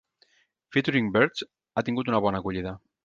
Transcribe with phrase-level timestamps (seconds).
[0.75, 1.45] "Featuring "Birds"
[1.77, 2.75] ha tingut una bona acollida.